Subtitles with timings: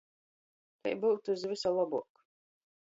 [0.81, 2.13] Kai byutu iz vysa lobuok?